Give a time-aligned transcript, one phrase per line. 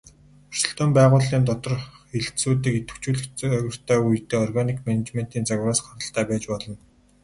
[0.53, 6.75] Өрсөлдөөн байгууллын доторх хэлтсүүдийг идэвхжүүлэх загвартай үедээ органик менежментийн загвараас гаралтай байж болно.